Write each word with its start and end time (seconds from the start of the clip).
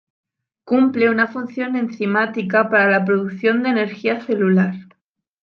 Cumple 0.65 1.11
una 1.11 1.27
función 1.27 1.75
enzimática 1.75 2.71
para 2.71 2.89
la 2.89 3.05
producción 3.05 3.61
de 3.61 3.69
energía 3.69 4.19
celular. 4.19 4.73